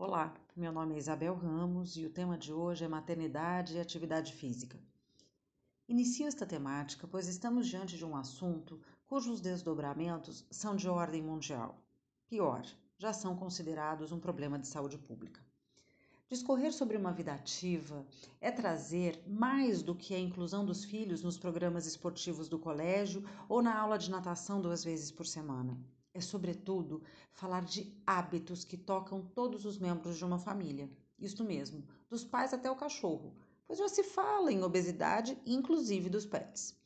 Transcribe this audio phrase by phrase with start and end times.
[0.00, 4.32] Olá, meu nome é Isabel Ramos e o tema de hoje é maternidade e atividade
[4.32, 4.78] física.
[5.88, 11.82] Inicio esta temática pois estamos diante de um assunto cujos desdobramentos são de ordem mundial.
[12.28, 12.64] Pior,
[12.96, 15.40] já são considerados um problema de saúde pública.
[16.28, 18.06] Discorrer sobre uma vida ativa
[18.40, 23.60] é trazer mais do que a inclusão dos filhos nos programas esportivos do colégio ou
[23.60, 25.76] na aula de natação duas vezes por semana
[26.18, 30.90] é, sobretudo, falar de hábitos que tocam todos os membros de uma família.
[31.18, 33.34] Isto mesmo, dos pais até o cachorro,
[33.66, 36.76] pois já se fala em obesidade, inclusive dos pets.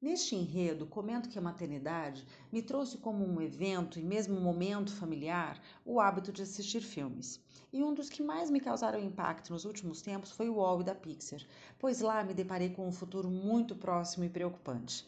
[0.00, 5.60] Neste enredo, comento que a maternidade me trouxe como um evento e mesmo momento familiar
[5.84, 7.38] o hábito de assistir filmes.
[7.72, 10.94] E um dos que mais me causaram impacto nos últimos tempos foi o Wall da
[10.94, 11.40] Pixar,
[11.78, 15.06] pois lá me deparei com um futuro muito próximo e preocupante.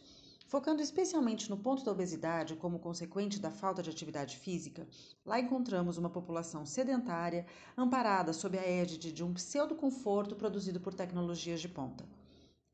[0.53, 4.87] Focando especialmente no ponto da obesidade como consequente da falta de atividade física,
[5.25, 11.59] lá encontramos uma população sedentária amparada sob a égide de um pseudo-conforto produzido por tecnologias
[11.59, 12.05] de ponta.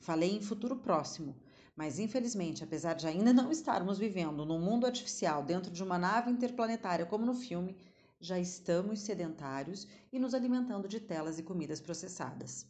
[0.00, 1.36] Falei em futuro próximo,
[1.76, 6.32] mas infelizmente, apesar de ainda não estarmos vivendo num mundo artificial dentro de uma nave
[6.32, 7.76] interplanetária como no filme,
[8.18, 12.66] já estamos sedentários e nos alimentando de telas e comidas processadas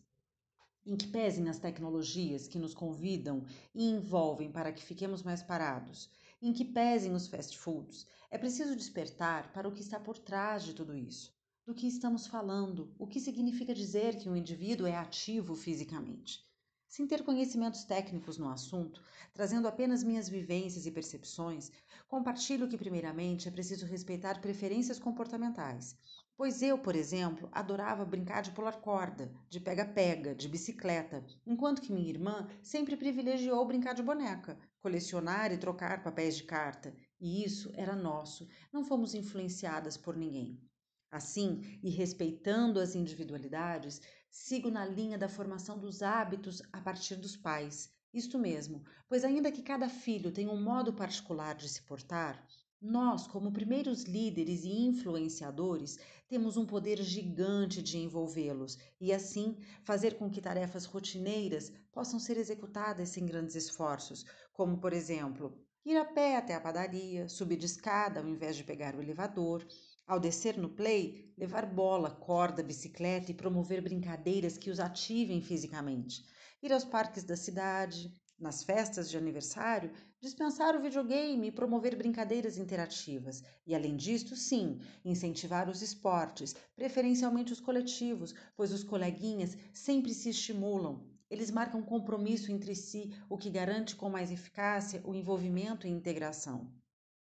[0.89, 3.45] em que pesem as tecnologias que nos convidam
[3.75, 6.09] e envolvem para que fiquemos mais parados,
[6.41, 10.65] em que pesem os fast foods, é preciso despertar para o que está por trás
[10.65, 11.31] de tudo isso,
[11.67, 16.43] do que estamos falando, o que significa dizer que um indivíduo é ativo fisicamente.
[16.89, 19.03] Sem ter conhecimentos técnicos no assunto,
[19.35, 21.71] trazendo apenas minhas vivências e percepções,
[22.09, 25.95] compartilho que, primeiramente, é preciso respeitar preferências comportamentais
[26.39, 31.93] Pois eu, por exemplo, adorava brincar de pular corda, de pega-pega, de bicicleta, enquanto que
[31.93, 36.95] minha irmã sempre privilegiou brincar de boneca, colecionar e trocar papéis de carta.
[37.21, 40.63] E isso era nosso, não fomos influenciadas por ninguém.
[41.11, 47.37] Assim, e respeitando as individualidades, sigo na linha da formação dos hábitos a partir dos
[47.37, 47.91] pais.
[48.15, 52.47] Isto mesmo, pois ainda que cada filho tenha um modo particular de se portar,
[52.81, 60.17] nós, como primeiros líderes e influenciadores, temos um poder gigante de envolvê-los e, assim, fazer
[60.17, 66.05] com que tarefas rotineiras possam ser executadas sem grandes esforços, como, por exemplo, ir a
[66.05, 69.67] pé até a padaria, subir de escada ao invés de pegar o elevador,
[70.07, 76.23] ao descer no play, levar bola, corda, bicicleta e promover brincadeiras que os ativem fisicamente,
[76.63, 79.91] ir aos parques da cidade, nas festas de aniversário,
[80.21, 83.43] dispensar o videogame e promover brincadeiras interativas.
[83.67, 90.31] E além disto, sim, incentivar os esportes, preferencialmente os coletivos, pois os coleguinhas sempre se
[90.31, 91.05] estimulam.
[91.31, 96.73] Eles marcam compromisso entre si, o que garante com mais eficácia o envolvimento e integração.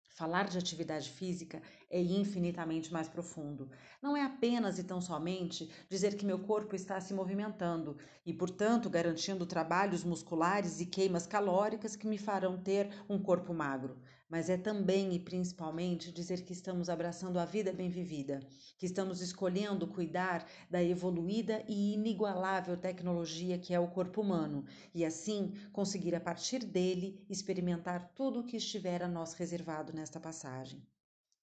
[0.09, 3.71] Falar de atividade física é infinitamente mais profundo.
[4.03, 8.91] Não é apenas e tão somente dizer que meu corpo está se movimentando e, portanto,
[8.91, 13.97] garantindo trabalhos musculares e queimas calóricas que me farão ter um corpo magro
[14.29, 18.41] mas é também e principalmente dizer que estamos abraçando a vida bem vivida,
[18.77, 25.05] que estamos escolhendo cuidar da evoluída e inigualável tecnologia que é o corpo humano e
[25.05, 30.83] assim conseguir a partir dele experimentar tudo o que estiver a nós reservado nesta passagem.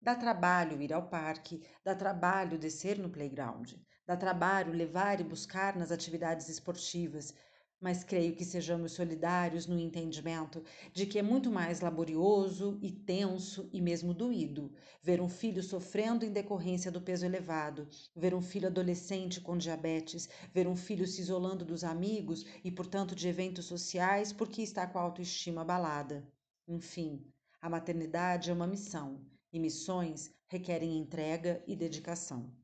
[0.04, 3.74] Dá trabalho ir ao parque, dá trabalho descer no playground,
[4.04, 7.36] dá trabalho levar e buscar nas atividades esportivas,
[7.80, 13.70] mas creio que sejamos solidários no entendimento de que é muito mais laborioso e tenso
[13.72, 14.74] e mesmo doído
[15.04, 20.28] ver um filho sofrendo em decorrência do peso elevado, ver um filho adolescente com diabetes,
[20.52, 24.98] ver um filho se isolando dos amigos e, portanto, de eventos sociais porque está com
[24.98, 26.28] a autoestima abalada.
[26.68, 27.24] Enfim,
[27.62, 32.61] a maternidade é uma missão e missões requerem entrega e dedicação.